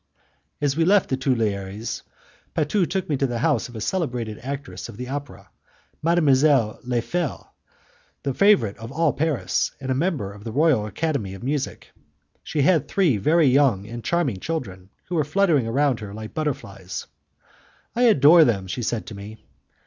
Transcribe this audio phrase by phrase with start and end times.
[0.61, 2.01] As we left the Tuileries,
[2.55, 5.51] Patu took me to the house of a celebrated actress of the opera,
[6.01, 7.53] Mademoiselle Le Fel,
[8.23, 11.91] the favourite of all Paris, and member of the Royal Academy of Music.
[12.43, 17.05] She had three very young and charming children, who were fluttering around her like butterflies.
[17.95, 19.45] "I adore them," she said to me.